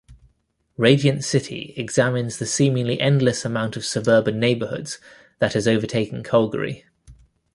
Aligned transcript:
"Radiant 0.77 1.23
City" 1.23 1.75
examines 1.77 2.39
the 2.39 2.47
seemingly 2.47 2.99
endless 2.99 3.45
amount 3.45 3.77
of 3.77 3.85
suburban 3.85 4.39
neighbourhoods 4.39 4.97
that 5.37 5.53
has 5.53 5.67
overtaken 5.67 6.23
Calgary. 6.23 6.87